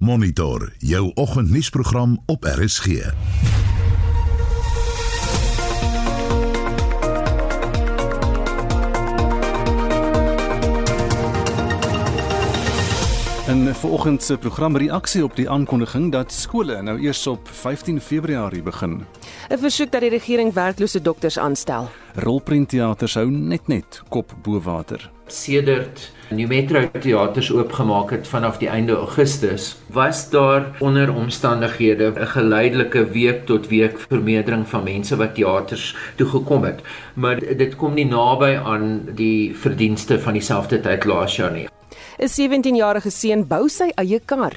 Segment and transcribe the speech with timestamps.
[0.00, 2.86] Monitor jou oggendnuusprogram op RSG.
[2.86, 3.12] In
[13.74, 19.04] vanoggend se program reaksie op die aankondiging dat skole nou eers op 15 Februarie begin.
[19.48, 21.88] 'n Versoek dat die regering werklose dokters aanstel.
[22.14, 25.10] Rolprentteaters hou net net kop bo water.
[25.32, 32.26] Sedert New Metro teaters oopgemaak het vanaf die einde Augustus, was daar onder omstandighede 'n
[32.26, 36.80] geleidelike week tot week vermeerdering van mense wat teaters toe gekom het.
[37.14, 41.68] Maar dit kom nie naby aan die verdienste van dieselfde tyd laas jaar nie.
[42.18, 44.52] 'n 17-jarige seun bou sy eie kar.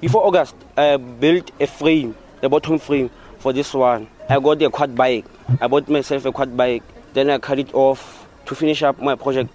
[0.00, 4.06] Before August, I built a frame, the bottom frame for this one.
[4.28, 5.24] I got a quad bike.
[5.60, 6.82] I bought myself a quad bike.
[7.12, 9.48] Then I cut it off to finish up my project.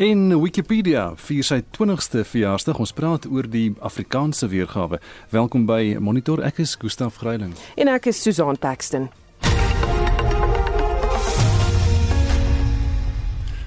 [0.00, 2.78] En Wikipedia vier sy 20ste verjaarsdag.
[2.80, 4.96] Ons praat oor die Afrikaanse weergawe.
[5.28, 6.40] Welkom by Monitor.
[6.40, 7.50] Ek is Gustaf Greiling.
[7.76, 9.10] En ek is Susan Paxton.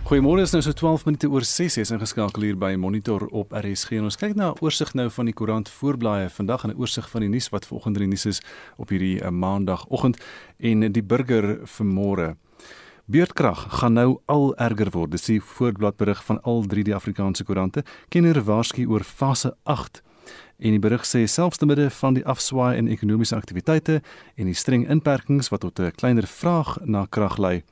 [0.09, 3.99] Goeiemôre, is nou so 12 minute oor 6 is ingeskakel hier by Monitor op RSG.
[4.02, 7.09] En ons kyk na 'n oorsig nou van die koerant voorblaaie vandag en 'n oorsig
[7.09, 8.41] van die nuus wat vanoggend in die nuus is
[8.77, 10.17] op hierdie uh, maandagooggend
[10.58, 12.33] en die burger vanmôre.
[13.05, 15.11] Beurtkrag gaan nou al erger word.
[15.11, 17.83] Dis die voorbladberig van al drie die Afrikaanse koerante.
[18.07, 19.99] Kenner waarsku oor fase 8.
[20.63, 23.97] En die berig sê selfs te midde van die afswaai in ekonomiese aktiwiteite
[24.39, 27.63] en die streng inperkings wat tot 'n kleiner vraag na krag lei,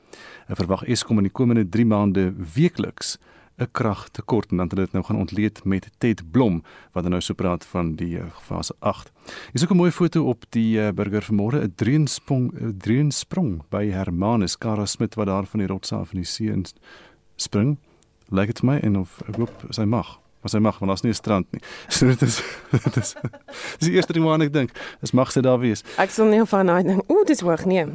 [0.50, 3.18] verwag Eskom in die komende 3 maande weekliks
[3.62, 7.34] 'n kragtekort en dan het dit nou gaan ontleed met Ted Blom wat nou so
[7.34, 9.12] praat van die uh, fase 8.
[9.26, 13.62] Hier is ook 'n mooi foto op die uh, burger vanmôre 'n dreensprong 'n dreensprong
[13.70, 16.62] by Hermanus Kara Smit wat daar van die rots af in die see
[17.36, 17.78] spring.
[18.30, 20.20] Lyk dit my en of ek hoop sy mag.
[20.42, 21.62] Maar sy mag want daar's nie 'n strand nie.
[21.96, 23.16] So dit is dit is
[23.80, 24.72] dis die eerste ding waaraan ek dink.
[25.00, 25.84] Dis mag sy daar wees.
[25.98, 27.86] Ek sal nie van uit dink, ooh, dis hoog nee.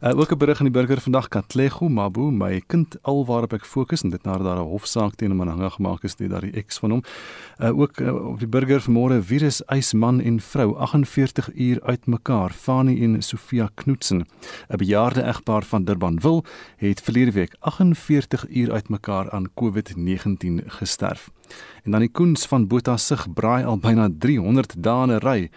[0.00, 4.02] Uh, ook 'n berig in die burger vandag Katlego Mabu, my kind alwaarop ek fokus
[4.02, 6.90] en dit nadat daar 'n hofsaak teen hom aanhang gemaak is deur daardie ex van
[6.90, 7.02] hom.
[7.60, 12.50] Uh, ook uh, op die burger vanmôre virus eis man en vrou 48 uur uitmekaar.
[12.52, 14.26] Fani en Sofia Knutsen,
[14.68, 16.42] 'n bejaarde egpaar van Durbanville,
[16.76, 21.30] het verlede week 48 uur uitmekaar aan COVID-19 gesterf.
[21.84, 25.50] En dan die koens van Botasig braai al byna 300 dae in 'n ry.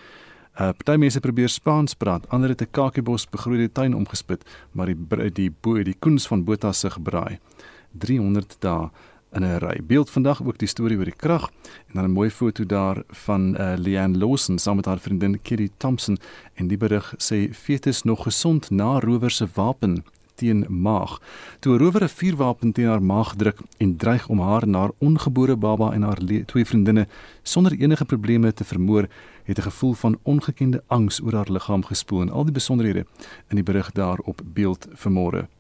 [0.55, 5.31] Uh party mense probeer Spaans praat, ander het 'n kakiebos begroeide tuin omgespit, maar die
[5.31, 7.39] die bo die koens van Botha se gebraai
[7.91, 8.89] 300 dae
[9.33, 9.81] in 'n ry.
[9.83, 11.49] Beeld vandag ook die storie oor die krag
[11.88, 15.69] en dan 'n mooi foto daar van uh Leanne Lawson saam met haar vriendin Kitty
[15.77, 16.17] Thompson
[16.53, 20.03] en die berig sê fetus nog gesond na rower se wapen
[20.35, 21.22] teen maag.
[21.59, 24.91] Toe 'n rower 'n vuurwapen teen haar maag druk en dreig om haar na haar
[24.97, 27.07] ongebore baba en haar twee vriendinne
[27.44, 29.07] sonder enige probleme te vermoor,
[29.44, 33.06] het 'n gevoel van ongekende angs oor haar liggaam gespoel en al die besonderhede
[33.47, 35.54] in die berig daar op beeld vanmôre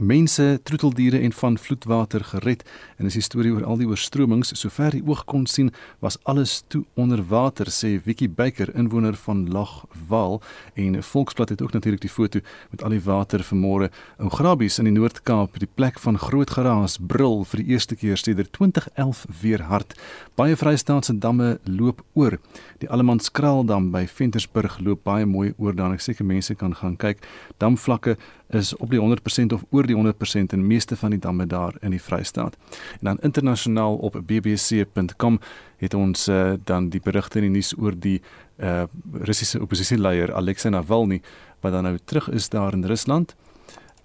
[0.00, 2.64] mense, troeteldiere en van vloedwater gered.
[2.96, 4.52] En is die storie oor al die oorstromings.
[4.58, 9.44] Sover die oog kon sien was alles toe onder water sê Wiki Baker inwoner van
[9.52, 10.40] Lagwal
[10.74, 12.40] en Volksblad het ook natuurlik die foto
[12.70, 16.98] met al die water vanmôre ou Grabies in die Noord-Kaap die plek van groot geraas
[16.98, 19.94] brul vir die eerste keer sedert 2011 weer hard.
[20.34, 22.38] Baie Vrystaatse damme loop oor.
[22.80, 27.24] Die Allemanskraaldam by Ventersburg loop baie mooi oor dan ek seker mense kan gaan kyk.
[27.60, 28.16] Damvlakke
[28.50, 31.90] is op die 100% of oor die 100% in meeste van die damme daar in
[31.90, 32.56] die Vrystaat.
[33.00, 35.40] En dan internasionaal op bbc.com
[35.76, 38.20] het ons uh, dan die berigte in die nuus oor die
[38.58, 41.20] uh, Russiese oppositieleier Alexei Navalny
[41.60, 43.36] wat dan nou terug is daar in Rusland.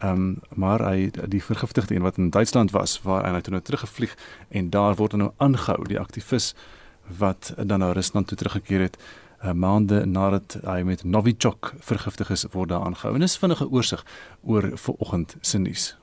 [0.03, 3.63] Um, maar hy die vergiftigde een wat in Duitsland was waar hy nou toe nou
[3.63, 4.17] teruggevlieg
[4.49, 6.51] en daar word hy nou aangehou die aktivis
[7.07, 8.97] wat dan na Rusland toe teruggekeer het
[9.43, 13.15] uh, maande nadat hy met Novichok vergiftig is word daar aangehou.
[13.15, 14.05] En is vinnige oorsig
[14.43, 15.95] oor vanoggend se nuus.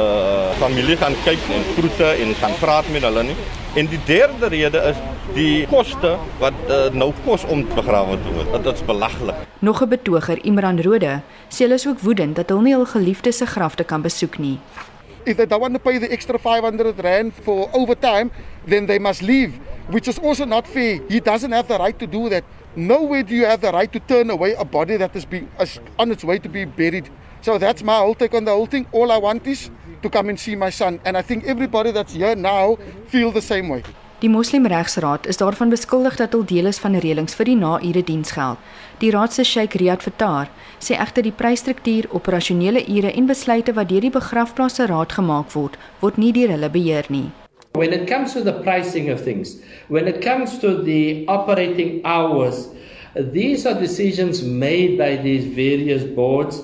[0.58, 3.36] familie gaan kyk en groete en gaan praat met hulle nie.
[3.78, 5.04] En die derde rede is
[5.36, 8.58] die koste wat uh, nou kos om begrawe te word.
[8.58, 9.46] Dit is belaglik.
[9.62, 11.22] Nog 'n betoger, Imran Rode,
[11.54, 14.58] sê hulle is ook woedend dat hulle nie hul geliefdes se grafte kan besoek nie.
[15.26, 18.32] If they don't want to pay the extra 500 rand for overtime,
[18.66, 21.02] then they must leave which is also not fair.
[21.10, 22.44] He doesn't have the right to do that.
[22.76, 25.80] Nowhere do you have the right to turn away a body that is being is
[25.98, 27.10] on its way to be buried.
[27.42, 28.86] So that's my whole take on the whole thing.
[28.92, 29.72] All I want is
[30.02, 32.78] to come and see my son and I think everybody that's here now
[33.08, 33.84] feel the same way.
[34.20, 38.02] Die Moslem Regsraad is daarvan beskuldig dat hulle deel is van reëlings vir die na-ure
[38.04, 38.58] diensgeld.
[39.00, 40.50] Die raad se Sheikh Riyad Fattar
[40.84, 45.78] sê egter die prysstruktuur, operasionele ure en besluite wat deur die begrafplaas raad gemaak word,
[46.02, 47.30] word nie deur hulle beheer nie.
[47.80, 49.56] When it comes to the pricing of things,
[49.88, 52.68] when it comes to the operating hours,
[53.16, 56.60] these are decisions made by these various boards.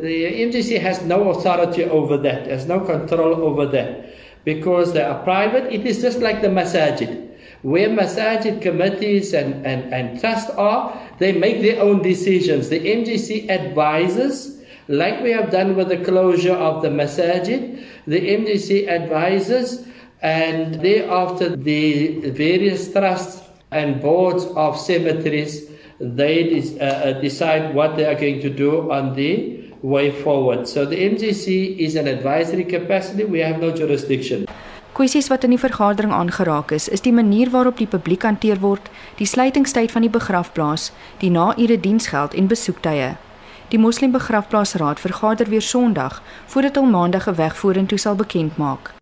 [0.00, 4.03] The MGC has no authority over that, has no control over that,
[4.44, 5.72] because they are private.
[5.72, 7.22] It is just like the masajid.
[7.62, 12.68] Where masajid committees and, and, and trusts are, they make their own decisions.
[12.68, 18.86] The MGC advises, like we have done with the closure of the masajid, the MGC
[18.86, 19.86] advises
[20.20, 25.70] and thereafter the various trusts and boards of cemeteries
[26.00, 30.68] they uh, uh, decide what they are going to do on the way forward.
[30.68, 33.24] So the MGC is an advisory capacity.
[33.24, 34.46] We have no jurisdiction.
[34.92, 38.88] Kwessies wat in die vergadering aangeraak is, is die manier waarop die publiek hanteer word,
[39.18, 43.16] die sluitingstyd van die begrafplaas, die na-ure diensgeld en besoektye.
[43.68, 48.94] Die Moslem Begrafplaasraad vergader weer Sondag voordat hulle Maandag 'n weg vorentoe sal bekend maak.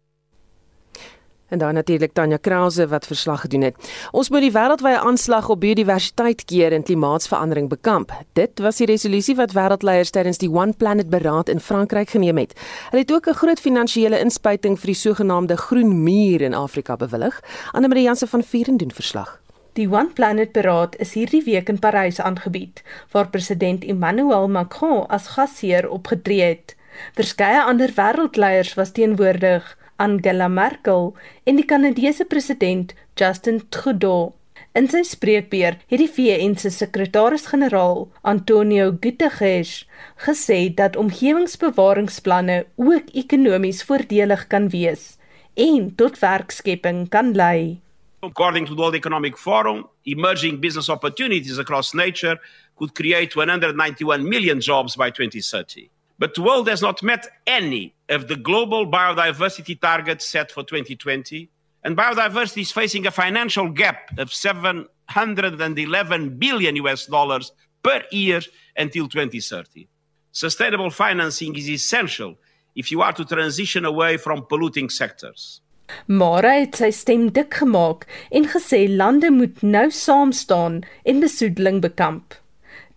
[1.53, 3.91] En dan natuurlik Tanya Krause wat verslag gedoen het.
[4.11, 8.15] Ons moet die wêreldwye aanslag op biodiversiteit keer en klimaatsverandering bekamp.
[8.33, 12.57] Dit was die resolusie wat wêreldleiers tydens die One Planet beraad in Frankryk geneem het.
[12.89, 17.43] Hulle het ook 'n groot finansiële inspuiting vir die sogenaamde groen muur in Afrika bewillig.
[17.73, 19.41] Anne Marie Jansen van Vieren doen verslag.
[19.73, 25.27] Die One Planet beraad is hierdie week in Parys aangebied, waar president Emmanuel Macron as
[25.27, 26.77] gasheer opgetree het.
[27.15, 29.77] Verskeie ander wêreldleiers was teenwoordig.
[29.97, 31.13] Angela Merkel
[31.45, 34.33] en die Kanadese president Justin Trudeau.
[34.73, 39.83] In sy spreekbeurt het die VN se sekretaris-generaal, Antonio Guterres,
[40.25, 45.19] gesê dat omgewingsbewaringsplanne ook ekonomies voordelig kan wees
[45.55, 47.81] en tot werkskepping kan lei.
[48.23, 52.39] According to the World Economic Forum, emerging business opportunities across nature
[52.77, 55.91] could create 191 million jobs by 2030.
[56.23, 61.51] But the world has not met any of the global biodiversity targets set for 2020.
[61.83, 67.51] And biodiversity is facing a financial gap of 711 billion US dollars
[67.83, 68.41] per year
[68.77, 69.89] until 2030.
[70.31, 72.37] Sustainable financing is essential
[72.77, 75.61] if you are to transition away from polluting sectors.
[76.07, 81.83] Mara het sy stem dik gemaak en gesê lande moet nou saam staan en besoedeling
[81.83, 82.39] bekamp.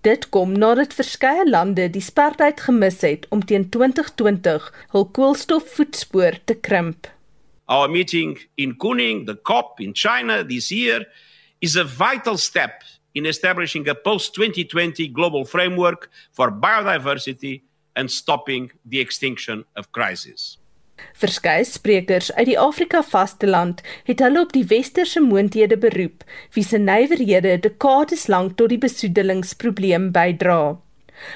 [0.06, 6.54] Dit kom nadat verskeie lande die sperdatum gemis het om teen 2020 hul koolstofvoetspoor te
[6.68, 7.08] krimp.
[7.66, 11.08] Our meeting in Kunming, the COP in China this year
[11.60, 12.84] is a vital step
[13.18, 17.64] in establishing a post-2020 global framework for biodiversity
[17.96, 20.60] and stopping the extinction of crises.
[21.16, 26.24] Verskeie sprekers uit die Afrika vasteland het hulle op die westerse moondhede beroep
[26.56, 30.76] wie se nywerhede dekades lank tot die besoedelingsprobleem bydra.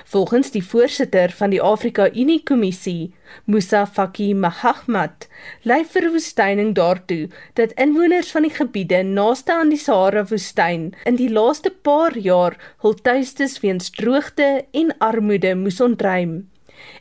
[0.06, 3.14] Volgens die voorsitter van die Afrika Unie Kommissie,
[3.46, 5.28] Musa Faki Mahamat,
[5.64, 11.32] lei verwoestyning daartoe dat inwoners van die gebiede naaste aan die Sahara woestyn in die
[11.32, 16.50] laaste paar jaar hul tuistes weens droogte en armoede moes ontruim.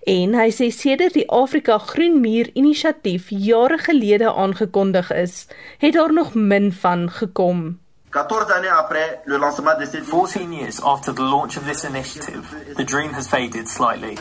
[0.06, 5.46] En hy sê sedert die Afrika Groenmuur inisiatief jare gelede aangekondig is,
[5.78, 7.78] het daar nog min van gekom.
[8.10, 12.42] 14 années après le lancement de cette 14 years after the launch of this initiative,
[12.76, 14.16] the dream has faded slightly.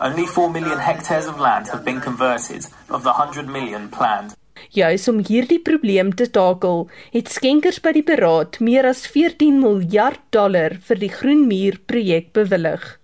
[0.00, 4.34] Only 4 million hectares of land have been converted of the 100 million planned.
[4.70, 10.20] Juis om hierdie probleem te takel, het skenkers by die beraad meer as 14 miljard
[10.34, 12.98] dollar vir die Groenmuur projek bewillig.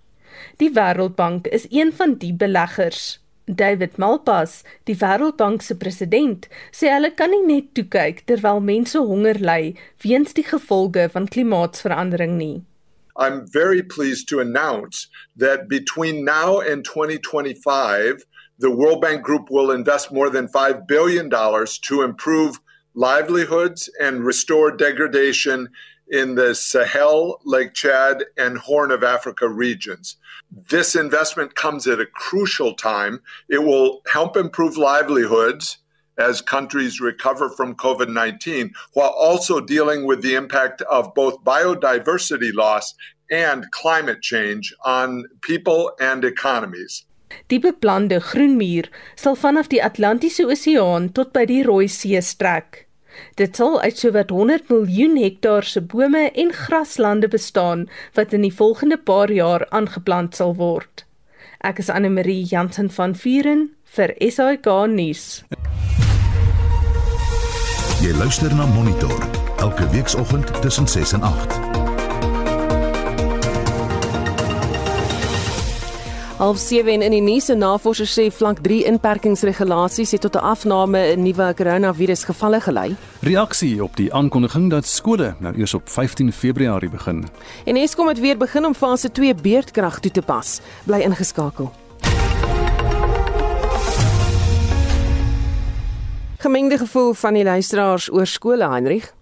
[0.56, 3.18] Die Wêreldbank is een van die beleggers.
[3.46, 9.02] David Malpass, die Wêreldbank se president, sê hulle kan nie net toe kyk terwyl mense
[9.08, 12.62] honger ly weens die gevolge van klimaatsverandering nie.
[13.16, 18.24] I'm very pleased to announce that between now and 2025,
[18.58, 22.60] the World Bank Group will invest more than $5 billion to improve
[22.94, 25.68] livelihoods and restore degradation
[26.10, 30.16] in the Sahel, Lake Chad, and Horn of Africa regions.
[30.68, 33.20] This investment comes at a crucial time.
[33.48, 35.78] It will help improve livelihoods
[36.16, 42.52] as countries recover from COVID 19, while also dealing with the impact of both biodiversity
[42.54, 42.94] loss
[43.30, 47.04] and climate change on people and economies.
[47.48, 52.83] Die beplande groenmuur sal vanaf die Atlantiese Oseaan tot by die Rooi See strek.
[53.34, 58.54] Dit sal uit sowat 100 miljoen hektaar se bome en graslande bestaan wat in die
[58.54, 61.06] volgende paar jaar aangeplant sal word.
[61.64, 65.44] Ek is Anne Marie Jansen van Vuren vir SAK nuus.
[68.04, 69.16] Jy luister na Monitor
[69.64, 71.63] elke weekoggend tussen 6 en 8.
[76.34, 80.42] Half 7 en in die nuus se navorsers sê vlak 3 inperkingsregulasies het tot 'n
[80.42, 82.96] afname in nuwe koronavirusgevalle gelei.
[83.20, 87.28] Reaksie op die aankondiging dat skole nou eers op 15 Februarie begin.
[87.64, 90.60] En Eskom het weer begin om fase 2 beurtkrag toe te pas.
[90.84, 91.72] Bly ingeskakel.
[96.38, 99.14] Gemengde gevoel van die luisteraars oor skole, Heinrich.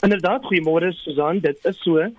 [0.00, 2.12] Inderdaad, goeiemôre Susan, dit is so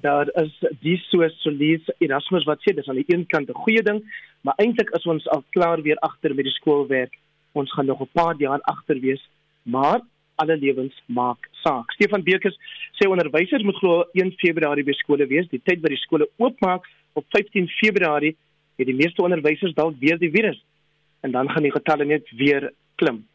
[0.00, 3.82] daar is die so solies Erasmus wat sê dis aan die een kant 'n goeie
[3.82, 4.00] ding,
[4.42, 7.18] maar eintlik is ons al klaar weer agter met die skoolwerk.
[7.52, 9.22] Ons gaan nog 'n paar jaar agter wees,
[9.62, 10.00] maar
[10.34, 11.92] alle lewens maak saak.
[11.92, 12.56] Stefan Bekes
[12.98, 15.48] sê onderwysers moet glo 1 Februarie by skole wees.
[15.48, 18.36] Die tyd wat die skole oopmaak op 15 Februarie
[18.76, 20.64] het die meeste onderwysers dalk weer die virus
[21.20, 23.26] en dan gaan die getalle net weer klim.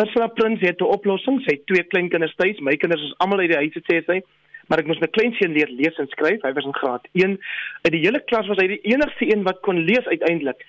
[0.00, 1.40] Ursula Prins het 'n oplossing.
[1.42, 2.60] Sy het twee kleinkinders tuis.
[2.60, 4.22] My kinders is almal uit die huis, sê sy
[4.68, 6.42] maar ek moes my kleinseun leer lees en skryf.
[6.44, 7.38] Hy was in graad 1.
[7.84, 10.64] Uit die hele klas was hy die enigste een wat kon lees uiteindelik.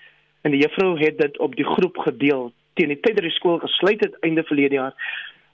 [0.48, 2.52] En die juffrou het dit op die groep gedeel.
[2.80, 4.96] Teen die tyd dat die skool gesluit het einde verlede jaar,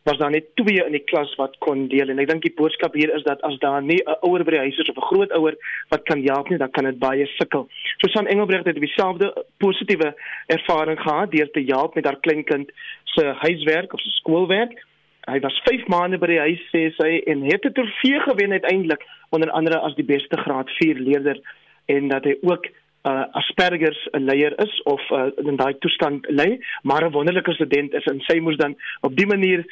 [0.06, 2.94] was daar net twee in die klas wat kon deel en ek dink die boodskap
[2.94, 5.56] hier is dat as daar nie 'n ouer by die huis is of 'n grootouer
[5.90, 7.68] wat kan help nie, dan kan dit baie sukkel.
[7.98, 10.14] So San Engelbrecht het dieselfde positiewe
[10.48, 12.72] ervaring gehad deur te help met haar kleinkind
[13.04, 14.86] se huiswerk of se skoolwerk
[15.26, 19.06] hy was 5 maande by die huis sê sy en het 'n trofee gewen uiteindelik
[19.30, 21.40] onder andere as die beste graad 4 leerder
[21.86, 22.66] en dat hy ook
[23.06, 27.94] uh, Asperger 'n leier is of uh, in daai toestand lê maar 'n wonderlike student
[27.94, 29.66] is en sy moes dan op die manier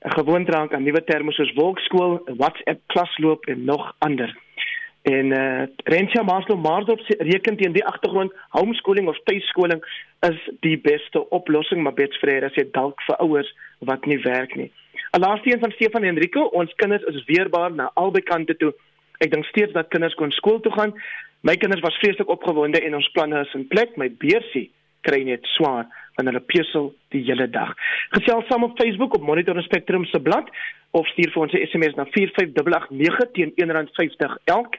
[0.00, 4.36] gewoond raak aan nuwe terme soos wolkskool, WhatsApp klasloop en nog ander.
[5.02, 9.84] En eh uh, Rentja Maslow Mardop reken teen die agtergrond homeschooling of tuiskoling
[10.20, 14.54] is die beste oplossing maar bets vrede as jy dalk vir ouers wat nie werk
[14.54, 14.72] nie.
[15.16, 18.74] 'n Laaste een van Stefan Enrico, ons kinders is weerbaar na albei kante toe.
[19.18, 20.92] Ek dink steeds dat kinders kon skool toe gaan.
[21.40, 23.96] My kinders was vreeslik opgewonde en ons planne is in plek.
[23.96, 24.70] My beursie
[25.00, 27.72] kry net swaar van hulle pesel die hele dag.
[28.10, 30.50] Gesels saam op Facebook op Monitor Spectrum se blad
[30.90, 34.76] of stuur vir ons 'n SMS na 45889 teen R1.50 elk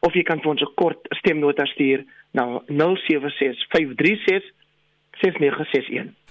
[0.00, 4.42] of jy kan vir ons 'n kort stemnota stuur na 076536
[5.10, 6.21] 6961.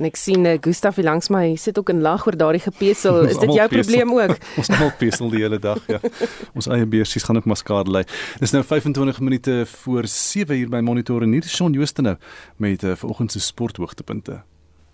[0.00, 3.22] En ek sien uh, Gustaf hier langs my sit ook in lag oor daardie gepesel.
[3.32, 4.36] Is dit jou probleem ook?
[4.60, 6.00] ons almal pesel die hele dag, ja.
[6.56, 8.04] ons eie beursies gaan ook maar skade ly.
[8.40, 12.16] Dis nou 25 minute voor 7 uur by Monitor en hier is Shaun Jooste nou
[12.56, 14.40] met uh, vanoggend se sporthoogtepunte.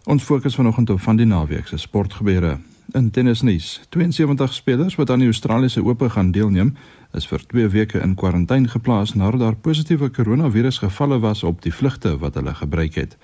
[0.08, 2.56] Ons fokus vanoggend op van die naweek se sportgebeure.
[2.96, 6.70] In tennisnuus, 72 spelers wat aan die Australiese Ope gaan deelneem,
[7.12, 12.14] is vir 2 weke in kwarantyne geplaas nadat daar positiewe koronavirusgevalle was op die vlugte
[12.22, 13.18] wat hulle gebruik het.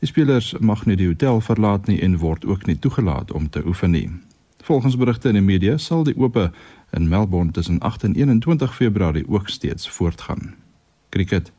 [0.00, 3.60] Die spelers mag nie die hotel verlaat nie en word ook nie toegelaat om te
[3.66, 4.08] oefen nie.
[4.64, 6.50] Volgens berigte in die media sal die ope
[6.96, 10.54] in Melbourne tussen 8 en 21 Februarie ook steeds voortgaan.
[11.08, 11.52] Cricket.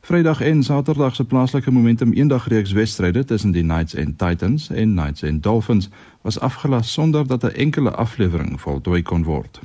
[0.00, 5.22] Vrydag en Saterdag se plaaslike momentum eendagreeks wedstryde tussen die Knights en Titans en Knights
[5.22, 5.88] en Dolphins
[6.22, 9.60] was afgelas sonder dat 'n enkele aflewering voltooi kon word.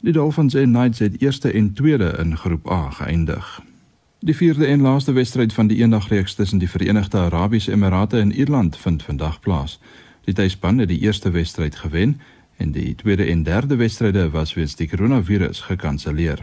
[0.00, 3.62] Die Dolphins en Knights het eerste en tweede in groep A geëindig.
[4.20, 8.76] Die vierde en laaste wedstryd van die eendagreeks tussen die Verenigde Arabiese Emirate en Ierland
[8.76, 9.78] vind vandag plaas.
[10.24, 12.20] Die tuisspan het die eerste wedstryd gewen
[12.56, 16.42] en die tweede en derde wedstryde was weens die koronavirus gekanselleer.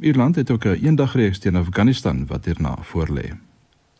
[0.00, 3.32] Ierland het ook 'n eendagreeks teen Afghanistan wat hierna voorlê.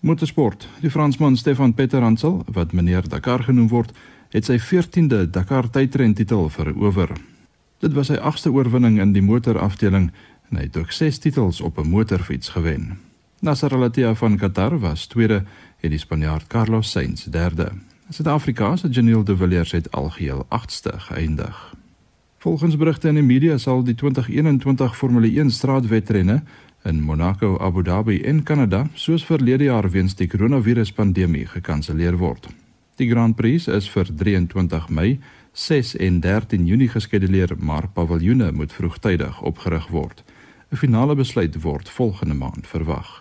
[0.00, 0.68] Motorsport.
[0.80, 3.92] Die Fransman Stefan Peterhansel, wat meneer Dakar genoem word,
[4.28, 7.08] het sy 14de Dakar tydren titel verower.
[7.78, 10.12] Dit was sy agste oorwinning in die motorafdeling
[10.50, 12.98] en hy het ook 6 titels op 'n motorfiets gewen.
[13.40, 15.44] Nasser Al-Attiyah van Qatar was tweede
[15.80, 17.70] en die Spanjaard Carlos Sainz derde.
[18.08, 21.74] Suid-Afrika se Janiel de Villiers het algeheel 8ste geëindig.
[22.38, 26.42] Volgens berigte in die media sal die 2021 Formule 1 straatwedrenne
[26.84, 32.48] in Monaco, Abu Dhabi en Kanada soos verlede jaar weens die koronaviruspandemie gekanselleer word.
[32.96, 35.18] Die Grand Prix is vir 23 Mei,
[35.52, 40.24] 6 en 13 Junie geskeduleer, maar paviljoene moet vroegtydig opgerig word.
[40.70, 43.20] 'n Finale besluit word volgende maand verwag.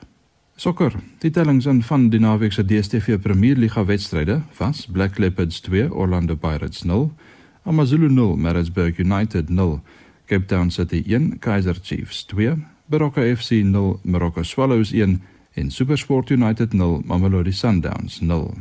[0.55, 0.93] Sokker.
[1.17, 5.93] Die tellings in van die naweek se DStv Premier Liga wedstryde was Black Leopards 2,
[5.93, 7.13] Orlando Pirates 0,
[7.63, 9.81] AmaZulu 0, Maritzburg United 0,
[10.25, 15.21] Cape Town City 1, Kaizer Chiefs 2, Baroka FC 0, Morocco Swallows 1
[15.53, 18.53] en SuperSport United 0, Mamelodi Sundowns 0.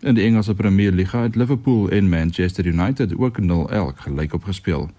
[0.00, 4.90] In die Engelse Premier Liga het Liverpool en Manchester United ook 0 elk gelyk opgespeel.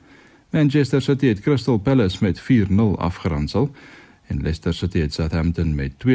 [0.50, 3.72] Manchester City het Crystal Palace met 4-0 afgeronsel
[4.28, 6.10] en Leicester City het Southampton met 2-0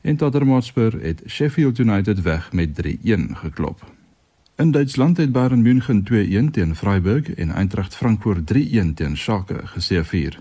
[0.00, 2.90] en Tottenham Hotspur het Sheffield United weg met 3-1
[3.32, 3.94] geklop.
[4.56, 6.04] In Duitsland het Bayern München
[6.48, 8.58] 2-1 teen Freiburg en Eintracht Frankfurt 3-1
[8.94, 10.38] teen Schalke geseëvier.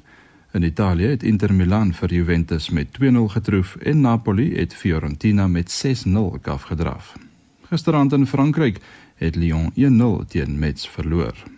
[0.52, 5.86] In Italië het Inter Milan vir Juventus met 2-0 getroof en Napoli het Fiorentina met
[6.08, 7.16] 6-0 afgedraf.
[7.62, 8.80] Gisterand in Frankryk
[9.16, 11.55] het Lyon 1-0 teen Metz verloor.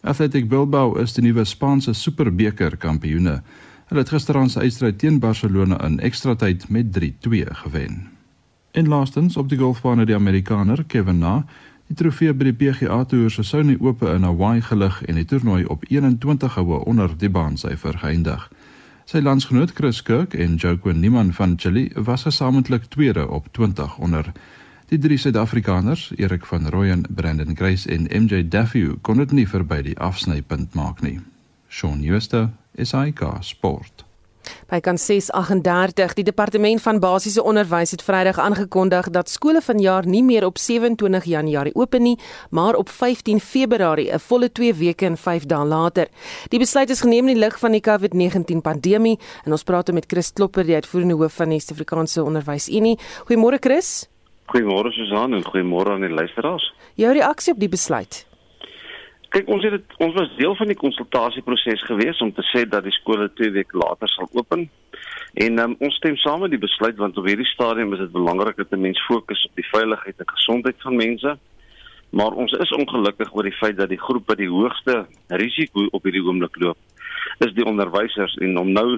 [0.00, 3.42] Athletic Bilbao is die nuwe Spaanse Superbeker kampioene.
[3.90, 8.08] Hulle het gisterand se uitstryd teen Barcelona in ekstra tyd met 3-2 gewen.
[8.72, 11.44] En laastens op die golfbaan het die Amerikaner Kevin Na
[11.90, 15.64] die trofee by die PGA Tour se Sony Ope in Hawaii gelig en die toernooi
[15.64, 18.46] op 21 houe onder die baansyfer geëindig.
[19.04, 24.32] Sy landsgenoot Chris Kirk en Joaquin Niemann van Chili was gesamentlik tweede op 20 onder.
[24.90, 29.84] Die drie Suid-Afrikaners, Erik van Rooyen, Brandon Grace en MJ Duffy, kon dit nie verby
[29.86, 31.20] die afsnypunt maak nie.
[31.70, 34.02] Shaun Schuster, SAK Sport.
[34.66, 40.24] By kan 638 die departement van basiese onderwys het Vrydag aangekondig dat skole vanjaar nie
[40.26, 42.18] meer op 27 Januarie oop nie,
[42.50, 46.08] maar op 15 Februarie, 'n volle 2 weke en 5 dae later.
[46.48, 50.06] Die besluit is geneem in die lig van die COVID-19 pandemie en ons praat met
[50.06, 52.98] Chris Klopper, die uitvoerende hoof van die Suid-Afrikaanse Onderwysunie.
[53.28, 54.09] Goeiemôre Chris.
[54.50, 56.64] Goeiemôre Susan en goeiemôre aan die luisteraars.
[56.98, 58.24] Jou reaksie op die besluit?
[59.30, 62.82] Kyk, ons het dit ons was deel van die konsultasieproses gewees om te sê dat
[62.82, 64.66] die skole 2 weke later sal open.
[65.44, 68.58] En um, ons stem saam met die besluit want op hierdie stadium is dit belangrik
[68.58, 71.38] dat 'n mens fokus op die veiligheid en gesondheid van mense.
[72.10, 76.02] Maar ons is ongelukkig oor die feit dat die groep wat die hoogste risiko op
[76.02, 76.78] hierdie oomblik loop,
[77.46, 78.88] is die onderwysers en om nou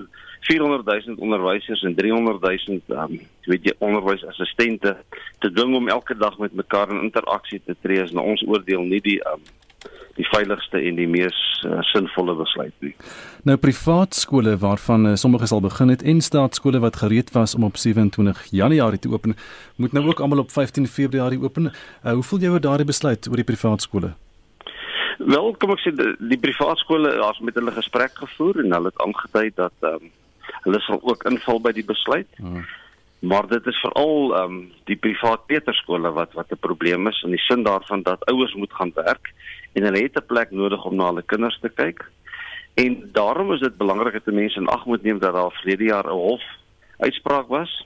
[0.43, 4.97] 400 000 onderwysers en 300 000 um, weet jy onderwysassistente
[5.39, 8.83] te dwing om elke dag met mekaar in interaksie te tree is na ons oordeel
[8.83, 9.45] nie die um,
[10.19, 12.93] die veiligste en die mees uh, sinvolle besluit nie.
[13.49, 17.65] Nou privaat skole waarvan uh, sommige sal begin het en staatskole wat gereed was om
[17.65, 19.37] op 27 Januarie te open,
[19.77, 21.73] moet nou ook almal op 15 Februarie open.
[21.73, 24.13] Uh, hoe voel jy oor daardie besluit oor die privaat skole?
[25.27, 28.91] Wel, kom ek sê die, die privaat skole het met hulle gesprek gevoer en hulle
[28.91, 30.09] het aangedui dat um,
[30.65, 32.29] hulle sal ook inval by die besluit.
[32.39, 32.65] Hmm.
[33.23, 34.57] Maar dit is veral ehm um,
[34.91, 38.73] die privaat peterskole wat wat 'n probleem is in die sin daarvan dat ouers moet
[38.73, 39.31] gaan werk
[39.73, 42.03] en hulle het 'n plek nodig om na hulle kinders te kyk.
[42.75, 46.07] En daarom is dit belangrik dat mense in ag moet neem dat daar verlede jaar
[46.07, 46.43] 'n hof
[46.99, 47.85] uitspraak was.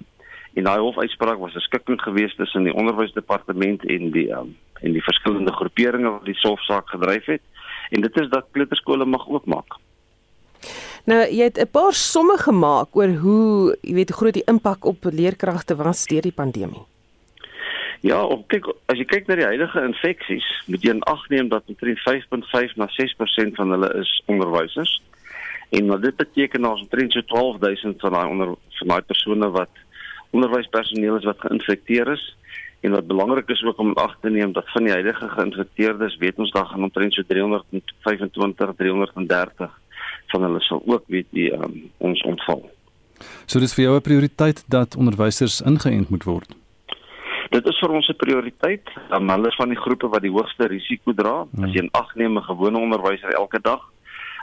[0.54, 5.04] En daai hofuitspraak was 'n skikking geweest tussen die onderwysdepartement en die um, en die
[5.04, 7.42] verskillende groeperinge wat die hofsaak gedryf het.
[7.90, 9.78] En dit is dat kleuterskole mag oopmaak.
[11.06, 14.84] Nou, jy het 'n paar somme gemaak oor hoe, jy weet, hoe groot die impak
[14.84, 16.82] op leerkragte was deur die pandemie.
[18.00, 21.48] Ja, op kyk as jy kyk na die huidige infeksies, moet jy in ag neem
[21.48, 25.02] dat omtrent 5.5 na 6% van hulle is onderwysers.
[25.70, 29.70] En wat dit beteken is omtrent so 12000 van daai onder van daai persone wat
[30.30, 32.36] onderwyspersoneel is wat geïnfekteer is.
[32.86, 36.16] En wat belangrik is ook om in ag te neem dat van die huidige geïnfekteerdes
[36.16, 39.72] weet ons daar gaan omtrent so 325 330
[40.26, 42.62] van hulle sal ook weet die um, ons ontval.
[43.46, 46.54] So dis vir jou 'n prioriteit dat onderwysers ingeënt moet word.
[47.50, 48.86] Dit is vir ons 'n prioriteit.
[49.10, 51.46] Um, hulle is van die groepe wat die hoogste risiko dra.
[51.50, 51.64] Hmm.
[51.64, 53.82] As jy in ag neem 'n gewone onderwyser elke dag,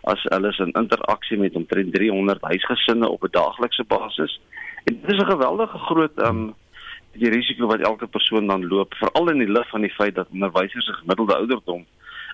[0.03, 4.39] as hulle is in interaksie met omtrent 300 huisgesinne op 'n daaglikse basis
[4.83, 6.53] En dit is 'n geweldige groot ehm um,
[7.13, 10.31] die risiko wat elke persoon dan loop, veral in die lig van die feit dat
[10.33, 11.85] onderwysers se gemiddelde ouderdom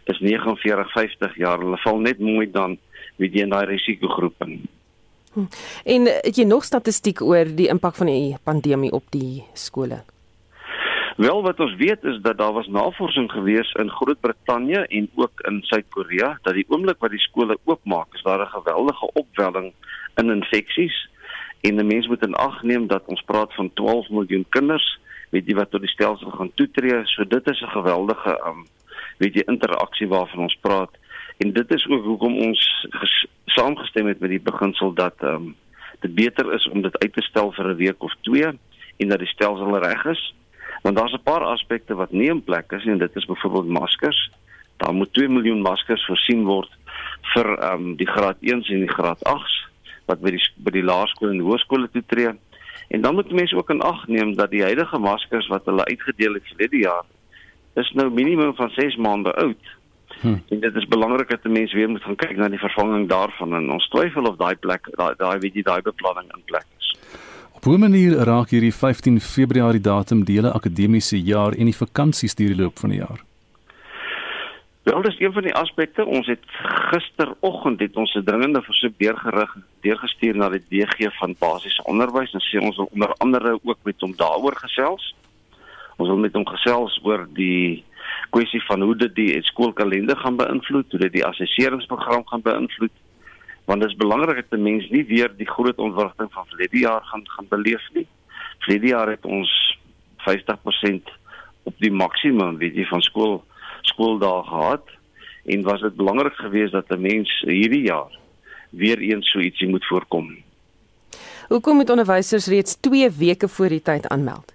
[0.09, 1.59] is 49, 50 jaar.
[1.59, 2.77] Hulle val net mooi dan
[3.19, 4.61] weet jy in daai risikogroep in.
[5.33, 5.49] Hm.
[5.85, 10.01] En het jy nog statistiek oor die impak van die pandemie op die skole?
[11.19, 15.59] Wel wat ons weet is dat daar was navorsing gewees in Groot-Brittanje en ook in
[15.67, 19.73] Suid-Korea dat die oomblik wat die skole oopmaak, is daar 'n geweldige opwelling
[20.15, 21.09] in infeksies
[21.61, 25.47] en 'n mens moet in ag neem dat ons praat van 12 miljoen kinders weet
[25.47, 27.01] jy wat tot die stelsel gaan toetree.
[27.05, 28.65] So dit is 'n geweldige um,
[29.17, 30.89] weet jy interaksie waarvan ons praat.
[31.37, 32.87] En dit is ook hoekom ons
[33.45, 35.55] saamgestem het met die beginsel dat um,
[35.99, 38.47] dit beter is om dit uit te stel vir 'n week of twee
[38.97, 40.33] en dat die stelsel reg is.
[40.81, 44.31] Want daar's 'n paar aspekte wat nie in plek is en dit is byvoorbeeld maskers.
[44.77, 46.69] Daar moet 2 miljoen maskers voorsien word
[47.33, 49.68] vir um, die graad 1 en die graad 8
[50.09, 52.33] wat by die by die laerskole en hoërskole toe tree.
[52.89, 56.39] En dan moet mense ook in ag neem dat die huidige maskers wat hulle uitgedeel
[56.39, 57.05] het vir hierdie jaar
[57.79, 59.75] is nou minimum van 6 maande oud.
[60.21, 60.35] Hm.
[60.49, 63.69] En dit is belangrik dat mense weer moet gaan kyk na die vervanging daarvan en
[63.71, 66.95] ons twyfel of daai plek daai daai weet jy daai beplanning in plek is.
[67.53, 72.35] Op 'n manier raak hierdie 15 Februarie datum die hele akademiese jaar en die vakansies
[72.35, 73.28] deur die loop van die jaar.
[74.89, 76.05] Wel, dis een van die aspekte.
[76.05, 76.45] Ons het
[76.89, 82.41] gisteroggend het ons 'n dringende versoek deurgerig, deurgestuur na die DG van basiese onderwys en
[82.41, 85.15] sê ons wil onder andere ook met hom daaroor gesels.
[85.95, 87.83] Ons wil met hom gesels oor die
[88.29, 92.95] kwessie van hoe dit die skoolkalender gaan beïnvloed, hoe dit die assesseringsprogram gaan beïnvloed.
[93.65, 97.29] Want dit is belangrik dat mense nie weer die groot ontwrigting van verlede jaar gaan
[97.29, 98.07] gaan beleef nie.
[98.59, 99.77] Verlede jaar het ons
[100.17, 101.03] 50%
[101.63, 103.43] op die maksimum, weet jy, van skool
[103.81, 104.85] skooldae gehad
[105.45, 108.17] en was dit belangrik geweest dat 'n mens hierdie jaar
[108.69, 110.37] weer eens so ietsie moet voorkom.
[111.47, 114.53] Hoekom moet onderwysers reeds 2 weke voor die tyd aanmeld?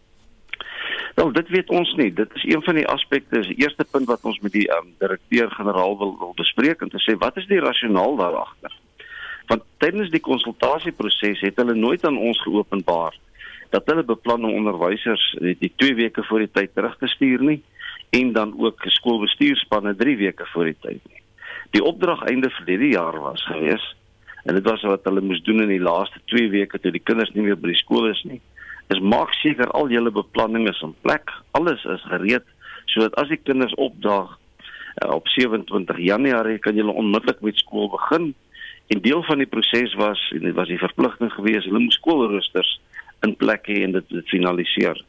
[1.14, 2.12] Wel, dit weet ons nie.
[2.12, 4.94] Dit is een van die aspekte, is die eerste punt wat ons met die um,
[4.98, 8.74] direkteur-generaal wil, wil bespreek en te sê wat is die rasionaal daar agter?
[9.46, 13.14] Want tydens die konsultasieproses het hulle nooit aan ons geopenbaar
[13.70, 17.62] dat hulle beplan om onderwysers die 2 weke voor die tyd terug te stuur nie
[18.10, 21.22] en dan ook skoolbestuurspanne 3 weke voor die tyd nie.
[21.70, 23.84] Die opdrag einde vir hierdie jaar was gewees
[24.44, 27.32] en dit was wat hulle moes doen in die laaste 2 weke toe die kinders
[27.34, 28.40] nie meer by die skool is nie.
[28.92, 32.46] Is maak seker al julle beplanning is in plek, alles is gereed
[32.92, 34.34] sodat as die kinders opdaag
[35.02, 38.34] uh, op 27 Januarie kan julle onmiddellik met skool begin.
[38.92, 42.74] En deel van die proses was en dit was die verpligting gewees hulle moes skoolroosters
[43.24, 45.00] in plek hê en dit, dit finaliseer.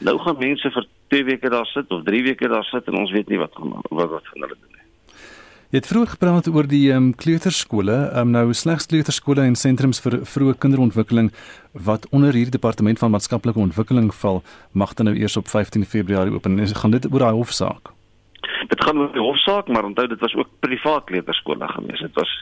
[0.00, 3.10] Nou gaan mense vir 2 weke daar sit of 3 weke daar sit en ons
[3.10, 3.56] weet nie wat
[3.90, 4.80] wat wat gaan hulle doen nie.
[5.70, 9.54] Jy het vroeër gepraat oor die ehm um, kleuterskole, ehm um, nou slegs kleuterskole en
[9.54, 11.28] sentrums vir vroeë kinderontwikkeling
[11.86, 14.42] wat onder hierdie departement van maatskaplike ontwikkeling val,
[14.72, 17.92] mag dan nou eers op 15 Februarie oop en gaan dit oor daai hofsaak.
[18.72, 22.02] Dit gaan oor die hofsaak, maar onthou dit was ook privaat kleuterskole gewees.
[22.02, 22.34] Dit was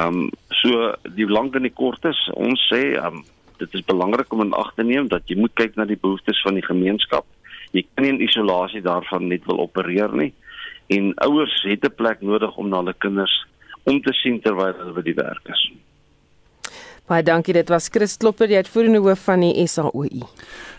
[0.00, 0.90] ehm um, so
[1.20, 3.24] die lank en die kort is, ons sê ehm um,
[3.60, 6.40] dit is belangrik om in ag te neem dat jy moet kyk na die behoeftes
[6.42, 7.28] van die gemeenskap
[7.74, 10.32] jy kan nie in isolasie daarvan net wil opereer nie
[10.94, 13.34] en ouers het 'n plek nodig om na hulle kinders
[13.84, 15.72] om te sien terwyl hulle by die werk is.
[17.04, 20.22] Baie dankie, dit was Chris Klopper, die uitvoerende hoof van die SAOI.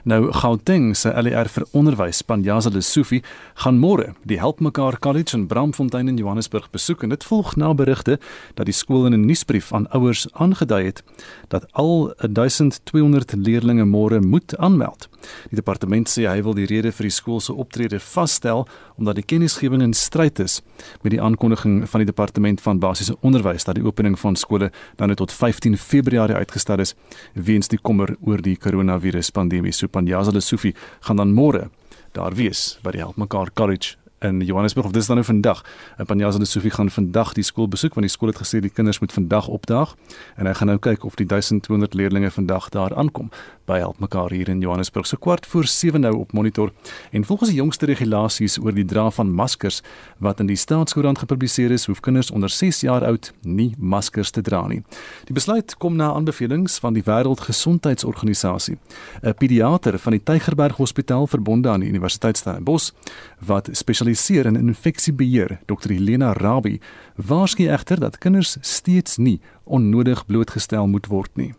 [0.10, 3.22] Nou Gauteng se LER vir onderwys Panjaza Lesofie
[3.62, 7.74] gaan môre die Help Mekaar College in Bramfontein in Johannesburg besoek en dit volg na
[7.74, 8.18] berigte
[8.56, 11.04] dat die skool in 'n nuusbrief aan ouers aangedui het
[11.50, 15.10] dat al 1200 leerders môre moet aanmeld.
[15.50, 19.26] Die departement sê hy wil die rede vir die skool se optrede vasstel omdat die
[19.26, 20.62] kennisgewing in stryd is
[21.04, 25.12] met die aankondiging van die departement van basiese onderwys dat die opening van skole dan
[25.12, 26.96] net tot 15 Februarie uitgestel is
[27.34, 29.74] weens die kommer oor die koronavirus pandemie.
[29.74, 31.70] So Panjaza Lesofie gaan dan môre
[32.16, 35.64] daar wees by die Help Mekaar College in Johannesburg of dis dan nou vandag.
[36.06, 39.14] Panjaza Lesofie gaan vandag die skool besoek want die skool het gesê die kinders moet
[39.14, 39.96] vandag opdaag
[40.36, 43.30] en hy gaan nou kyk of die 1200 leerders vandag daar aankom
[43.66, 45.08] by Help Mekaar hier in Johannesburg.
[45.08, 46.72] So kwart voor 7 nou op monitor.
[47.12, 49.82] En volgens die jongste regulasies oor die dra van maskers
[50.18, 54.42] wat in die staatskoerant gepubliseer is, hoef kinders onder 6 jaar oud nie maskers te
[54.42, 54.84] dra nie.
[55.26, 58.78] Die besluit kom na aanbevelings van die Wêreldgesondheidsorganisasie.
[59.24, 62.92] 'n Pediater van die Tygerberg Hospitaal verbonde aan die Universiteit Stellenbosch
[63.40, 65.90] wat spesialiseer in infeksiebeheer, Dr.
[65.90, 66.80] Helena Rabbi,
[67.16, 71.54] waarsku egter dat kinders steeds nie onnodig blootgestel moet word nie.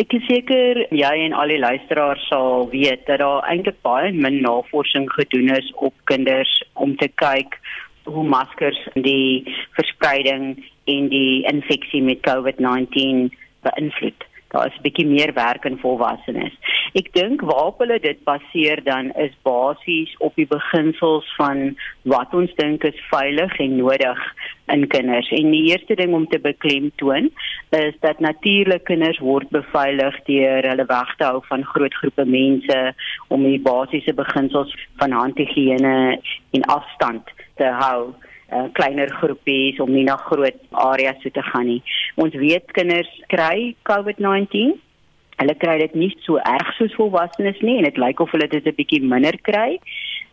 [0.00, 4.38] Ek is seker jy en al die luisteraars sal weet dat daar eintlik baie min
[4.46, 6.52] navorsing gedoen is op kinders
[6.84, 7.58] om te kyk
[8.08, 9.44] hoe maskers die
[9.76, 10.54] verspreiding
[10.88, 13.28] en die infeksie met COVID-19
[13.66, 14.24] beïnvloed.
[14.50, 16.54] Daar is 'n bietjie meer werk in volwassenes.
[16.92, 22.54] Ek dink waarop hulle dit baseer dan is basies op die beginsels van wat ons
[22.54, 24.20] dink is veilig en nodig
[24.66, 25.30] in kinders.
[25.30, 27.30] En die eerste ding om te beklemtoon
[27.70, 32.94] is dat natuurlike kinders word beveilig deur hulle weg te hou van groot groepe mense
[33.28, 36.18] om die basiese beginsels van handhygiëne
[36.50, 37.22] en afstand
[37.56, 38.14] te hou
[38.52, 41.82] uh, kleiner groepies om nie na groot areas toe te gaan nie.
[42.16, 44.76] Ons weet kinders kry COVID-19.
[45.40, 48.66] Hulle kry dit nie so erg soos volwassenes nie en dit lyk of hulle dit
[48.66, 49.80] 'n bietjie minder kry.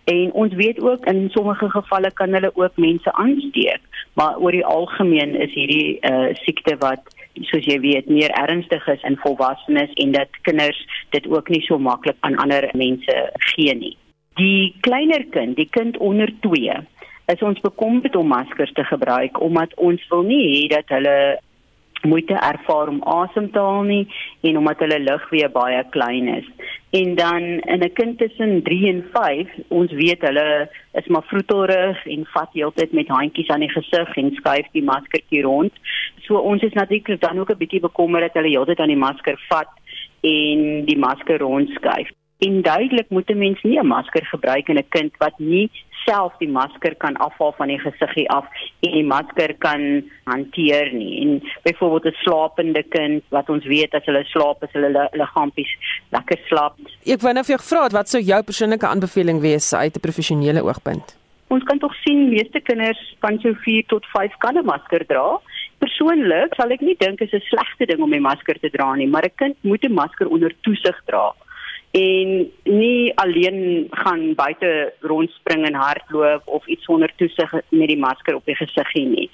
[0.08, 3.82] En ons weet ook in sommige gevalle kan hulle ook mense aansteek,
[4.14, 7.04] maar oor die algemeen is hierdie uh, siekte wat
[7.52, 11.78] soos jy weet meer ernstig is in volwassenes en dat kinders dit ook nie so
[11.78, 13.18] maklik aan ander mense
[13.52, 13.98] gee nie.
[14.40, 16.80] Die kleiner kind, die kind onder 2,
[17.34, 21.18] is ons bekommerd om maskers te gebruik omdat ons wil nie hê dat hulle
[22.08, 24.06] moeite ervaar om asem te haal nie
[24.48, 26.48] en omdat hulle lugweë baie klein is.
[27.00, 32.06] En dan in 'n kind tussen 3 en 5, ons weet hulle is maar vroetelrig
[32.06, 35.74] en vat heeltyd met handjies aan die gesig en skuif die maskertjie rond.
[36.22, 39.38] So ons is natuurlik dan ook 'n bietjie bekommerd dat hulle heeltyd aan die masker
[39.50, 39.72] vat
[40.22, 42.17] en die masker rondskuif.
[42.38, 45.72] En duidelik moet 'n mens nie 'n masker gebruik in 'n kind wat nie
[46.06, 48.46] self die masker kan afhaal van die gesiggie af
[48.80, 51.22] en die masker kan hanteer nie.
[51.22, 55.72] En byvoorbeeld 'n slapende kind wat ons weet as hulle slaap is hulle liggaampies
[56.10, 56.76] lekker slaap.
[57.06, 60.00] Ek wou nou vir jou gevra het wat sou jou persoonlike aanbeveling wees uit 'n
[60.00, 61.18] professionele oogpunt?
[61.48, 65.40] Ons kan tog sien meeste kinders van so 4 tot 5 kan 'n masker dra.
[65.78, 68.96] Persoonlik sal ek nie dink dit is 'n slegte ding om 'n masker te dra
[68.96, 71.34] nie, maar 'n kind moet 'n masker onder toesig dra
[71.92, 78.36] en nie alleen gaan buite rondspring en hardloop of iets sonder toesig met die masker
[78.36, 79.30] op die gesiggie nie.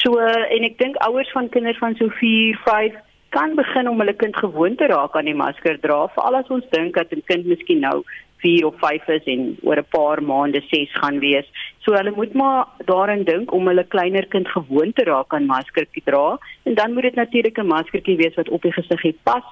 [0.00, 2.96] So en ek dink ouers van kinders van so 4, 5
[3.28, 6.64] kan begin om hulle kind gewoon te raak aan die masker dra, veral as ons
[6.72, 8.04] dink dat 'n kind miskien nou
[8.42, 11.46] 4 of 5 is en oor 'n paar maande 6 gaan wees.
[11.84, 16.02] So hulle moet maar daarin dink om hulle kleiner kind gewoon te raak aan maskertjie
[16.04, 19.44] dra en dan moet dit natuurlik 'n maskertjie wees wat op die gesiggie pas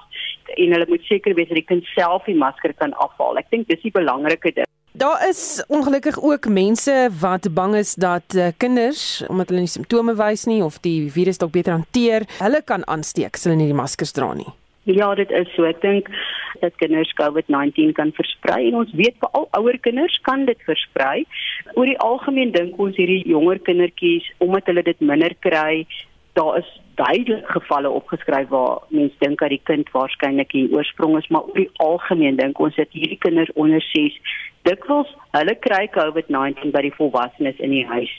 [0.55, 3.37] en hulle moet seker wees dat die kind self die masker kan afhaal.
[3.37, 4.65] Ek dink dis die belangrike ding.
[4.97, 10.15] Daar is ongelukkig ook mense wat bang is dat uh, kinders omdat hulle nie simptome
[10.15, 13.77] wys nie of die virus dalk beter hanteer, hulle kan aansteek as hulle nie die
[13.77, 14.49] maskers dra nie.
[14.87, 15.65] Ja, dit is so.
[15.67, 16.07] Ek dink
[16.61, 21.25] dat kinders COVID-19 kan versprei en ons weet veral ouer kinders kan dit versprei.
[21.73, 25.83] Oor die algemeen dink ons hierdie jonger kindertjies omdat hulle dit minder kry,
[26.39, 31.27] daar is duidelik gevalle opgeskryf waar mense dink dat die kind waarskynlik die oorsprong is,
[31.27, 34.15] maar oor die algemeen dink ons dat hierdie kinders onder 6
[34.69, 38.13] dikwels hulle kry COVID-19 by die volwassenes in die huis.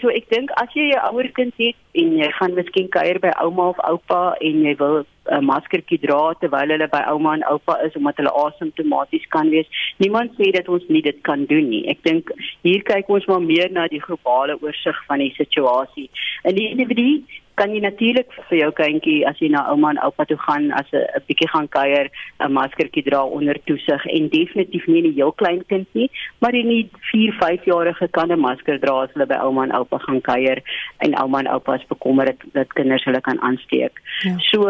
[0.00, 3.36] So ek dink as jy 'n ouer kind het en jy gaan miskien kuier by
[3.44, 7.78] ouma of oupa en jy wil 'n maskertjie dra terwyl hulle by ouma en oupa
[7.86, 9.66] is omdat hulle asymptomaties kan wees.
[9.98, 11.84] Niemand sê dat ons nie dit kan doen nie.
[11.88, 12.30] Ek dink
[12.62, 16.10] hier kyk ons maar meer na die globale oorsig van die situasie.
[16.44, 17.08] In die individu
[17.56, 20.86] kan jy natuurlik vir jou kindjie as jy na ouma en oupa toe gaan as
[20.92, 25.62] 'n bietjie gaan kuier 'n maskertjie dra onder toesig en definitief nie 'n heel klein
[25.66, 29.38] kind nie maar die nie 4 5 jarige kan 'n masker dra as hulle by
[29.40, 30.62] ouma en oupa gaan kuier
[30.98, 34.00] en ouma en oupa is bekommerd dat, dat kinders hulle kan aansteek.
[34.22, 34.38] Ja.
[34.38, 34.68] So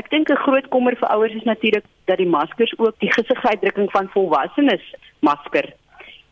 [0.00, 3.90] ek dink 'n groot kommer vir ouers is natuurlik dat die maskers ook die gesigsuitdrukking
[3.90, 5.72] van volwassenes masker.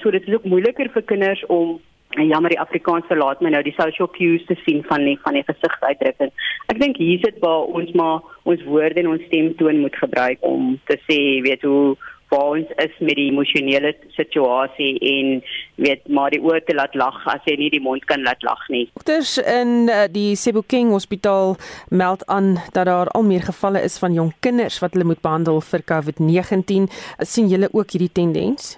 [0.01, 1.81] So dit is ook moeiliker vir kinders om
[2.15, 5.39] en jammer die Afrikaans verlaat my nou die social cues te sien van die van
[5.39, 6.33] die gesigsuitdrukking.
[6.73, 10.75] Ek dink hier sit waar ons maar ons woorde en ons stemtoon moet gebruik om
[10.91, 11.97] te sê weet hoe
[12.35, 15.43] waar ons is met die emosionele situasie en
[15.87, 18.63] weet maar die oor te laat lag as jy nie die mond kan laat lag
[18.73, 18.87] nie.
[18.97, 21.57] Dokters in uh, die Sebokeng Hospitaal
[21.91, 25.61] meld aan dat daar al meer gevalle is van jong kinders wat hulle moet behandel
[25.61, 26.89] vir COVID-19.
[27.23, 28.75] sien julle ook hierdie tendens?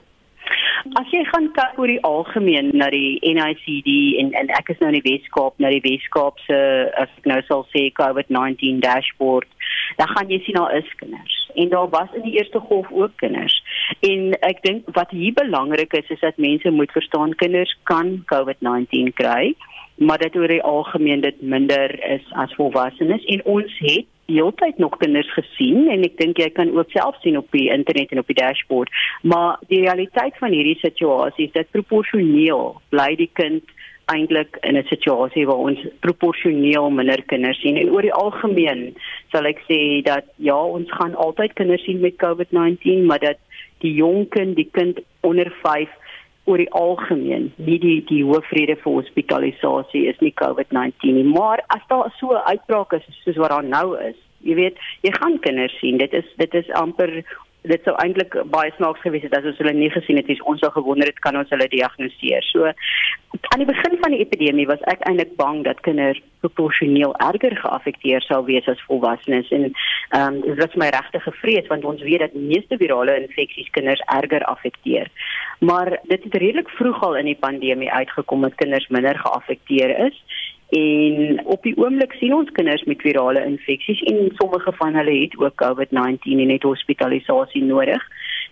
[1.00, 4.90] As jy gaan kyk oor die algemeen na die NICD en en ek is nou
[4.92, 6.58] in die Weskaap na die Weskaap se
[7.00, 9.48] as ek nou sal sê COVID-19 dashboard,
[10.00, 13.14] dan gaan jy sien daar is kinders en daar was in die eerste golf ook
[13.22, 13.54] kinders.
[14.04, 19.14] En ek dink wat hier belangrik is is dat mense moet verstaan kinders kan COVID-19
[19.16, 19.54] kry,
[19.96, 24.96] maar dat oor die algemeen dit minder is as volwassenes en ons het heeltyd nog
[24.98, 28.30] kinders gesien en ek dink jy kan ook self sien op die internet en op
[28.30, 28.90] die dashboard.
[29.22, 33.64] Maar die realiteit van hierdie situasie is dat proporsioneel bly die kind
[34.06, 37.76] eintlik in 'n situasie waar ons proporsioneel minder kinders sien.
[37.76, 38.94] En oor die algemeen
[39.32, 43.38] sal ek sê dat ja ons gaan altyd kinders sien met COVID-19 maar dat
[43.78, 45.88] die jong kind die kind onder 5
[46.46, 51.82] oor die algemeen nie die die hoofrede vir hospitalisasie is nie COVID-19 nie, maar as
[51.88, 55.74] daar so 'n uitbraak is soos wat daar nou is, Jy weet, jy gaan kinders
[55.80, 55.98] sien.
[55.98, 57.10] Dit is dit is amper
[57.70, 60.38] dit sou eintlik baie snaaks gewees het as ons hulle nie gesien het nie.
[60.50, 62.46] Ons sou gewonder het kan ons hulle diagnoseer.
[62.52, 62.70] So
[63.50, 68.24] aan die begin van die epidemie was ek eintlik bang dat kinders proporsioneel erger geaffekteer
[68.24, 72.22] sou wees as volwassenes en ehm um, dit was my regte vrees want ons weet
[72.24, 75.10] dat die meeste virale infeksies kinders erger affekteer.
[75.58, 80.22] Maar dit het redelik vroeg al in die pandemie uitgekom dat kinders minder geaffekteer is
[80.68, 85.36] en op die oomblik sien ons kinders met virale infeksies en sommige van hulle het
[85.38, 88.02] ook COVID-19 en het hospitalisasie nodig.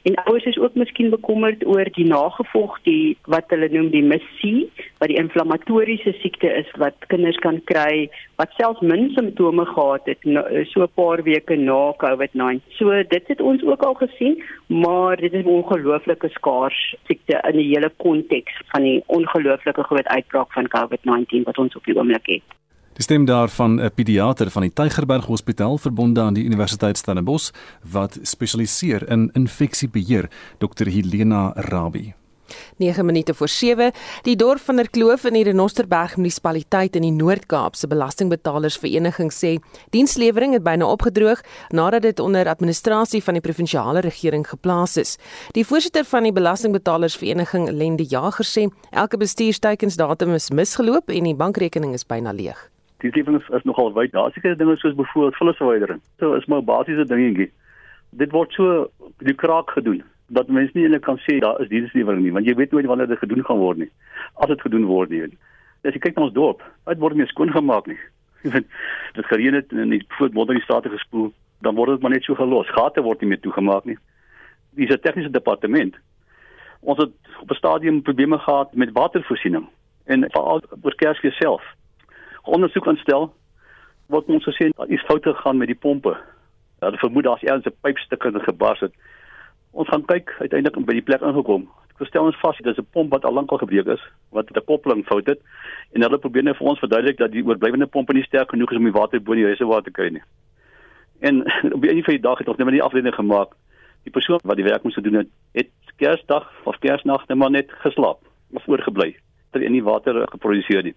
[0.05, 4.67] En ouers is ook miskien bekommerd oor die nagevolg die wat hulle noem die MIS-C,
[5.01, 10.27] wat die inflammatoriese siekte is wat kinders kan kry wat selfs min simptome gehad het
[10.73, 12.61] so 'n paar weke na COVID-19.
[12.77, 17.57] So dit het ons ook al gesien, maar dit is 'n ongelooflike skaars siekte in
[17.57, 22.27] die hele konteks van die ongelooflike groot uitbraak van COVID-19 wat ons op die oomblik
[22.27, 22.64] het.
[22.95, 27.51] Die stem daarvan 'n pediater van die Tygerberg Hospitaal verbonde aan die Universiteit Stellenbosch
[27.83, 32.15] wat spesialiseer in infeksiebeheer, Dr Helena Rabbi.
[32.77, 33.93] 9 minute voor 7.
[34.23, 39.57] Die dorp van der Kloof in die Renosterberg munisipaliteit in die Noord-Kaap se belastingbetalersvereniging sê
[39.91, 45.17] dienslewering het byna opgedroog nadat dit onder administrasie van die provinsiale regering geplaas is.
[45.53, 51.93] Die voorsitter van die belastingbetalersvereniging, Lende Jager sê elke bestuurstekensdatum is misgeloop en die bankrekening
[51.95, 52.74] is byna leeg
[53.05, 54.13] die lewens is nogal wyd.
[54.13, 56.01] Daar seker dinge soos byvoorbeeld vullisverwydering.
[56.19, 57.51] So is maar basiese dingetjie.
[58.11, 58.89] Dit word so
[59.19, 62.55] die kraak gedoen dat mense nie eintlik kan sê daar is dienslewering nie, want jy
[62.57, 63.91] weet nooit wanneer dit gedoen gaan word nie.
[64.41, 65.27] As dit gedoen word nie.
[65.85, 67.99] As jy kyk na ons dorp, dit word nie skoon gemaak nie.
[69.19, 71.29] dit gereën het en die voet word in die strate gespoel,
[71.61, 72.73] dan word dit maar net so gelos.
[72.73, 73.99] Gate word nie meer toegemaak nie.
[74.81, 75.95] Dis 'n tegniese departement.
[76.81, 79.69] Ons het op 'n stadium probleme gehad met watervoorsiening
[80.05, 81.63] en veral oor Kersfees self
[82.45, 83.33] ondersoek aanstel
[84.13, 86.13] word ons gesê dat iets foute gegaan met die pompe.
[86.81, 88.93] Ja, hulle vermoed daar's eers 'n pypstuk in gebars het.
[89.73, 91.69] Ons gaan kyk uiteindelik by die plek aangekom.
[92.01, 94.51] Ek stel ons vas dit is 'n pomp wat al lank al gebreek is, wat
[94.51, 95.41] 'n koppeling fout het
[95.93, 98.77] en hulle probeer net vir ons verduidelik dat die oorblywende pompe nie sterk genoeg is
[98.77, 100.23] om die water bo in die reservoir te kry nie.
[101.21, 101.41] En
[101.77, 103.55] op 'n van die dae het ons net maar die afleiding gemaak.
[104.03, 107.71] Die persoon wat die werk moes doen het, het Kersdag of Kersnag net maar net
[107.71, 108.19] geslaap
[108.53, 109.17] of oorgebly.
[109.53, 110.97] Ter in die water geproduseer het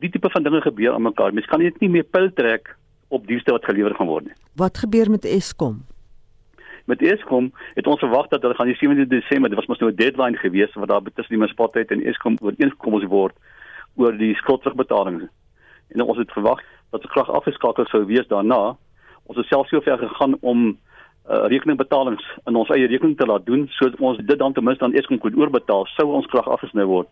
[0.00, 1.34] die tipe van dinge gebeur aan mekaar.
[1.34, 2.74] Mens kan net nie meer pyl trek
[3.08, 4.36] op dienste wat gelewer gaan word nie.
[4.56, 5.82] Wat gebeur met Eskom?
[6.90, 9.90] Met Eskom het ons verwag dat hulle gaan die 7de Desember, dit was mos nou
[9.90, 13.36] 'n deadline gewees wat daar tussen die munisipaliteit en Eskom ooreengekom is word
[13.96, 15.24] oor die skuldterugbetalings.
[15.88, 16.60] En ons het verwag
[16.90, 18.76] dat die krag afgeskakel sou wees daarna.
[19.26, 20.78] Ons het selfs so ver gegaan om
[21.30, 24.84] uh, rekeningbetalings in ons eie rekening te laat doen sodat ons dit dan ten minste
[24.84, 27.08] aan Eskom kon oorbetaal sou ons krag afgesny word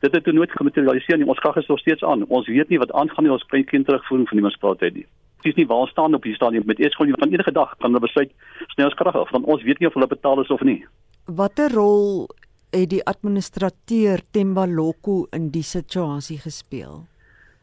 [0.00, 1.28] dit het nooit gematerialiseer nie.
[1.28, 2.24] Ons krag is nog steeds aan.
[2.26, 3.32] Ons weet nie wat aangaan nie.
[3.32, 5.06] Ons kry geen terugvoering van die munisipaliteit nie.
[5.44, 8.02] Dis nie waar staan op hierdie stadium met eers gewoon van enige dag kan hulle
[8.02, 8.32] besluit
[8.72, 10.80] sny ons krag af want ons weet nie of hulle betaal is of nie.
[11.26, 12.26] Watter rol
[12.74, 17.04] het die administrateur Temba Loko in die situasie gespeel?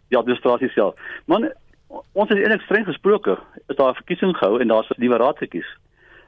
[0.09, 0.95] Die administrasie self.
[1.27, 1.49] Man
[1.91, 5.37] ons het eintlik streng gesproke is daar 'n verkiesing gehou en daar's 'n nuwe raad
[5.37, 5.69] gekies.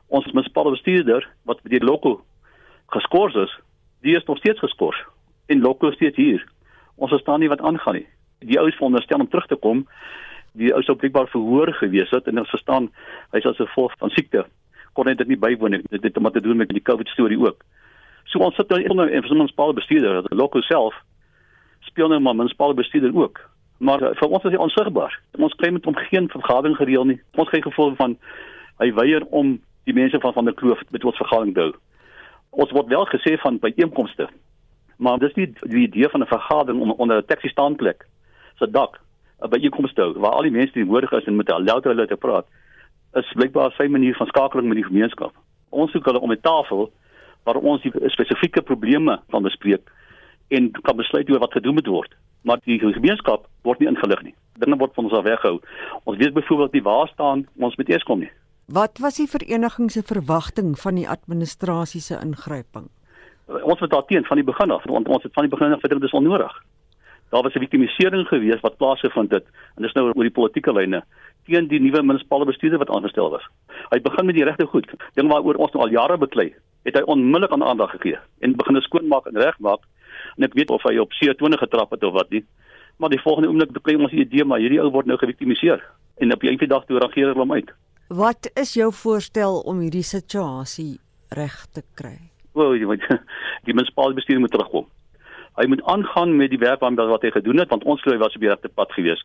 [0.08, 2.22] Ons munisipale bestuurder wat deur Loko
[2.88, 3.60] geskort is,
[4.02, 5.15] die is nog steeds geskort
[5.46, 6.44] en Lokko steeds hier.
[6.96, 8.08] Ons verstaan nie wat aangaan nie.
[8.40, 9.88] Die ouens veronderstel om terug te kom.
[10.54, 12.92] Die ou sou blikbaar verhoor gewees het en ons verstaan
[13.32, 14.46] hy's as 'n gevolg van siekte
[14.96, 15.82] kon dit nie bywoon nie.
[15.92, 17.64] Dit het om te doen met die COVID storie ook.
[18.32, 20.96] So ons sit nou en vir ons paal bestuurder, die Lokko self
[21.86, 23.40] speel nou maar paal bestuurder ook.
[23.78, 25.14] Maar uh, vir ons is hy onsigbaar.
[25.38, 27.20] Ons kry met hom geen vergadering gereël nie.
[27.36, 28.16] Ons kry gevoel van
[28.80, 31.76] hy weier om die mense van van die kloof met ons vergadering te hou.
[32.64, 34.30] Ons word wel gesê van by einkomste
[34.98, 38.06] maar dis nie die idee van 'n vergadering om onder 'n taxi staanplek
[38.58, 39.00] se dak
[39.42, 42.16] 'n byeenkomste hou waar al die mense die nodig is en met hulle hulle te
[42.16, 42.46] praat
[43.14, 45.34] is blykbaar sy manier van skakeling met die gemeenskap.
[45.70, 46.92] Ons soek hulle om 'n tafel
[47.44, 49.92] waar ons die spesifieke probleme kan bespreek
[50.48, 52.16] en kan besluit oor wat gedoen moet word.
[52.42, 54.36] Maar die gemeenskap word nie ingelig nie.
[54.60, 55.60] Dinge word van ons af weggehou.
[56.04, 58.32] Ons weet byvoorbeeld nie waar staan ons met eers kom nie.
[58.66, 62.90] Wat was die vereniging se verwagting van die administrasie se ingryping?
[63.48, 66.02] Ons het daarteen van die begin af want ons het van die begin af gedink
[66.02, 66.54] dis onnodig.
[67.30, 71.04] Daar was 'n victimisering gewees wat plaasgevind het en dis nou oor die politieke lyne
[71.46, 73.46] teen die nuwe munisipale bestuurder wat aangestel was.
[73.90, 74.88] Hy begin met die regte goed.
[75.14, 76.54] Ding waaroor ons nou al jare beklei,
[76.84, 79.80] het hy onmiddellik aan aandag gegee en begin skoonmaak en regmaak.
[80.38, 82.46] En ek weet of hy op C20 getrap het of wat nie.
[82.98, 85.84] Maar die volgende oomblik beklei ons die idee maar hierdie ou word nou geviktimiseer
[86.18, 87.72] en op 'n dag toe reageer hulle hom uit.
[88.08, 91.00] Wat is jou voorstel om hierdie situasie
[91.30, 92.35] reg te kry?
[92.56, 93.08] Jy weet
[93.68, 94.88] die munisipale bestuur moet terugkom.
[95.56, 98.42] Hy moet aangaan met die werk wat hy gedoen het want ons hy was op
[98.42, 99.22] die regte pad gewees.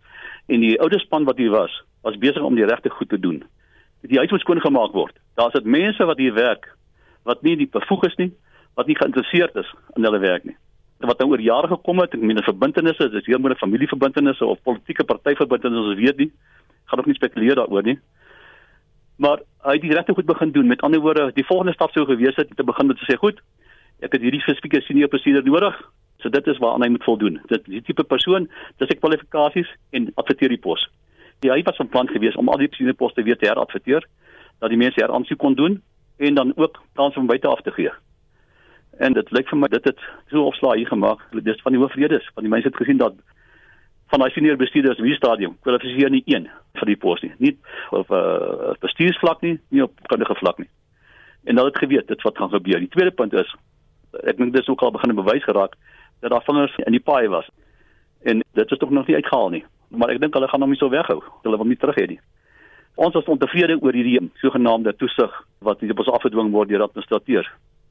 [0.47, 1.73] En die oude span wat hier was,
[2.03, 3.43] was besig om die regte goed te doen.
[4.07, 5.17] Die huis moet skoon gemaak word.
[5.35, 6.71] Daar's dit mense wat hier werk
[7.29, 8.31] wat nie die bevoeg is nie,
[8.79, 10.57] wat nie geïnteresseerd is in hulle werk nie.
[11.05, 15.05] Wat nou oor jare gekom het, ek meen verbintenisse, dis heel moontlik familieverbintenisse of politieke
[15.09, 16.31] partyverbintenisse, ons weet nie.
[16.89, 17.99] Gaan nog nie spekuleer daaroor nie.
[19.21, 20.67] Maar hy het die regte goed begin doen.
[20.67, 23.17] Met ander woorde, die volgende stap sou gewees het om te begin met te sê,
[23.19, 23.41] "Goed,
[24.01, 27.41] ek het hierdie spesifieke senior bestuurder nodig." So dit is waaraan hy moet voldoen.
[27.47, 30.89] Dit die tipe persoon, dis ek kwalifikasies en adverteer die pos.
[31.41, 34.07] Die hy was van plan gewees om al die senior poste weer te heradverteer
[34.59, 35.83] dat die mense heraansoek kon doen
[36.17, 37.91] en dan ook kans om buite af te gee.
[38.99, 39.99] En dit lyk vir my dit het
[40.31, 41.21] so opslaa hier gemaak.
[41.33, 43.15] Dis van die hoofredes, van die mense het gesien dat
[44.11, 46.49] van daai senior bestuurders in die stadium kwalifiseer nie een
[46.79, 47.33] vir die pos nie.
[47.39, 47.53] Nie
[47.95, 50.69] op uh, bestuursvlak nie, nie op kundige vlak nie.
[51.47, 52.83] En hulle het geweet dit wat gaan gebeur.
[52.83, 53.55] Die tweede punt is
[54.27, 55.77] ek dink dis ook al begin bewys geraak
[56.21, 57.47] dat daar vingers in die paai was.
[58.27, 59.65] En dit is tog nog nie uitgehaal nie.
[59.89, 61.21] Maar ek dink hulle gaan hom nie so weghou.
[61.45, 62.21] Hulle wil nie terug hê nie.
[63.01, 67.49] Ons is ontevrede oor hierdie sogenaamde toesig wat hier op ons afgedwing word deur administrateurs.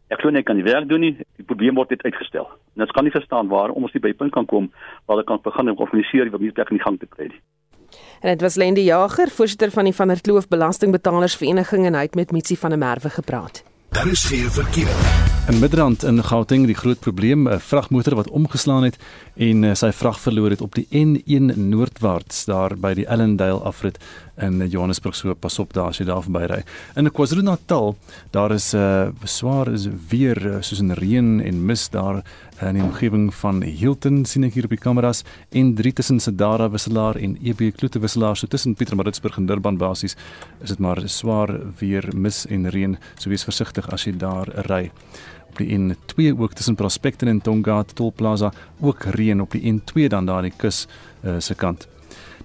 [0.09, 1.13] Ek glo net kan die werk doen nie.
[1.37, 2.47] Die probleem word net uitgestel.
[2.75, 4.71] En dit kan nie verstaan waarom ons nie by 'n punt kan kom
[5.05, 7.41] waar hulle kan begin organiseer wat hierdie plek in die gang te kry nie.
[8.21, 12.01] En dit was Lende Jager, voorsitter van die Van der Kloof Belastingbetalers Vereniging en hy
[12.01, 13.63] het met Mitsi van der Merwe gepraat.
[13.89, 15.28] Daar is geen verkeer.
[15.49, 18.97] In Midrand in Gauteng die groot probleem 'n vragmotor wat omgeslaan het
[19.33, 23.97] en uh, sy vrag verloor het op die N1 noordwaarts daar by die Ellendale afrit
[24.37, 25.15] in Johannesburg.
[25.15, 26.63] So pas op daar as jy daar verby ry.
[26.95, 27.95] In KwaZulu-Natal
[28.31, 32.23] daar is 'n uh, eh, swaar is weer uh, soos 'n reën en mis daar
[32.61, 36.69] in die omgewing van Hilton sien ek hier op die kameras en drie tussen Sedara
[36.69, 38.37] wisselaar en EB Kloete wisselaar.
[38.37, 40.15] So tussen Pietermaritzburg en Durban basies
[40.61, 42.97] is dit maar swaar weer mis en reën.
[43.17, 44.91] So wees versigtig as jy daar ry
[45.49, 50.07] op die N2 ook tussen Prospect en Tonga Toll Plaza ook reën op die N2
[50.07, 50.87] dan daar die kus
[51.23, 51.87] uh, se kant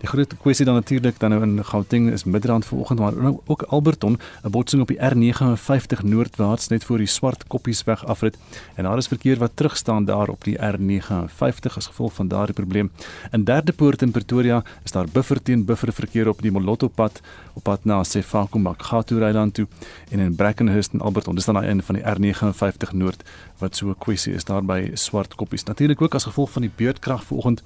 [0.05, 3.63] Die groot kwessie dan natuurlik dan nou in Gauteng is Midrand vanoggend maar nou ook
[3.63, 8.37] Alberton 'n botsing op die R59 noordwaarts net voor die swart koppies weg afrit
[8.75, 12.55] en daar is verkeer wat terug staan daar op die R59 as gevolg van daardie
[12.55, 12.91] probleem.
[13.33, 17.21] In derde poort in Pretoria is daar buffer teen buffer verkeer op die Molotto pad
[17.55, 19.67] op pad na Sefako Makgato Ryland toe
[20.11, 23.23] en in Brackenhurst en Alberton dis dan een van die R59 noord
[23.59, 25.65] wat so 'n kwessie is daar by swart koppies.
[25.65, 27.63] Natuurlik ook as gevolg van die beurtkrag vanoggend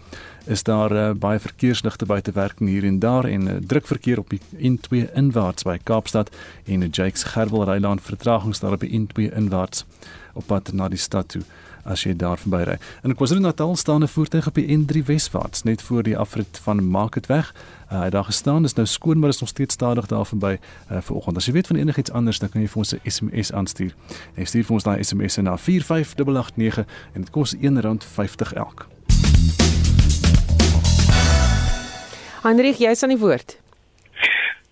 [0.46, 4.30] is daar uh, baie verkeersligte buite werking hier en daar en uh, druk verkeer op
[4.30, 6.30] die N2 inwaarts by Kaapstad
[6.64, 9.84] en die Jakes Gerwel Rylaan vertragings daar op die N2 inwaarts
[10.32, 11.42] op pad na die stad toe
[11.84, 12.76] as jy daar verby ry.
[13.02, 17.54] In KwaZulu-Natal staan 'n voertuig op die N3 weswaarts net voor die afrit van Marketweg.
[17.92, 20.58] Uh, hy daar gestaan is nou skoon maar is nog steeds stadig daar verby
[20.90, 21.36] uh, vanoggend.
[21.36, 23.94] As jy weet van enigiets anders dan kan jy vir ons 'n SMS aanstuur.
[24.36, 28.86] Jy stuur vir ons daai SMS na 45889 en dit kos R1.50 elk.
[32.42, 33.58] Heinrich, jy's aan die woord.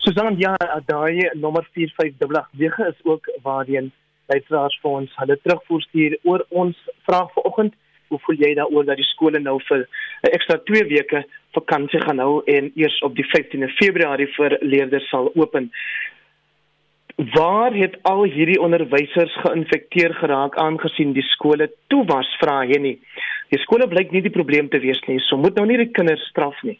[0.06, 0.54] Susan, ja,
[0.86, 3.92] daai nommer 45889 is ook waarheen
[4.32, 7.74] luisteraars vir ons hulle terugvoer stuur oor ons vraag vanoggend.
[8.08, 9.86] Hoe voel jy daaroor dat die skole nou vir
[10.24, 11.24] 'n ekstra 2 weke
[11.58, 15.70] vakansie gaan hou en eers op die 15de Februarie vir leerders sal open?
[17.16, 22.98] Waar het al hierdie onderwysers geïnfekteer geraak aangesien die skole toe was, vra hy nie.
[23.50, 26.28] Die skole blyk nie die probleem te wees nie, so moet nou nie die kinders
[26.28, 26.78] straf nie.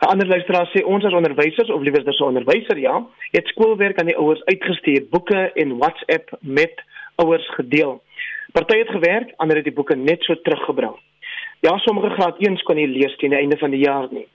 [0.00, 3.98] 'n Ander luisteraar sê ons as onderwysers of liewer as 'n onderwyser ja, het skoolwerk
[3.98, 6.82] aan die ouers uitgestuur, boeke en WhatsApp met
[7.16, 8.02] ouers gedeel.
[8.52, 10.96] Party het gewerk, ander het die boeke net so teruggebring.
[11.60, 14.26] Ja, sommige graad 1s kon nie lees teen die einde van die jaar nie.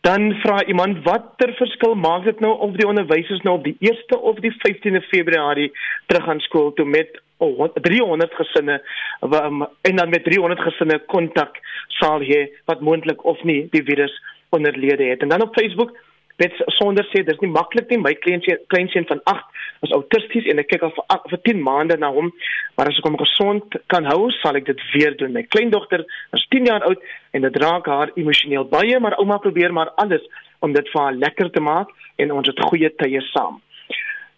[0.00, 4.18] Dan vra iemand watter verskil maak dit nou of die onderwysers nou op die 1ste
[4.20, 5.72] of die 15de Februarie
[6.06, 8.80] terug aan skool toe met 300 gesinne
[9.22, 11.58] um, en dan met 300 gesinne kontak
[11.98, 14.14] sal hê wat moontlik of nie die virus
[14.52, 15.22] onderlede het.
[15.22, 15.96] En dan op Facebook
[16.36, 18.00] bet sonder sê dis nie maklik nie.
[18.00, 21.98] My kleintjie kleintjie van 8 is autisties en ek kyk al vir, vir 10 maande
[22.00, 22.30] na hom,
[22.76, 25.34] maar as ek hom gesond kan hou, sal ek dit weer doen.
[25.34, 27.02] My kleindogter is 10 jaar oud
[27.36, 30.24] en dit raak haar emosioneel baie, maar ouma probeer maar alles
[30.62, 31.90] om dit vir haar lekker te maak
[32.22, 33.60] en ons het goeie tye saam.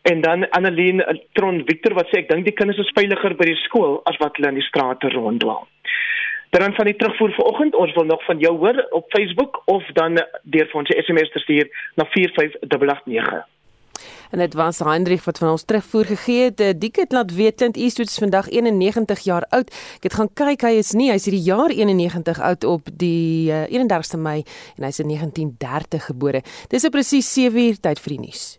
[0.05, 3.47] En dan Annelien eh, Tron Victor wat sê ek dink die kinders is veiliger by
[3.49, 5.65] die skool as wat hulle in die strate ronddwaal.
[6.55, 10.21] Dan van die terugvoer vanoggend, ons wil nog van jou hoor op Facebook of dan
[10.43, 13.49] deur vir ons 'n SMS te stuur na 45889.
[14.31, 16.61] En dit was Hendrik wat van ons terugvoer gegee het.
[16.61, 19.71] Eh, Dik het laat weet Clint Eastwood is vandag 91 jaar oud.
[19.97, 23.65] Ek het gaan kyk, hy is nie, hy's hierdie jaar 91 oud op die uh,
[23.71, 24.43] 31ste Mei
[24.77, 26.43] en hy's in 1930 gebore.
[26.69, 28.59] Dis presies 7 uur tyd vir die nuus.